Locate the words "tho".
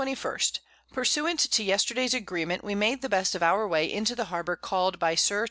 5.39-5.39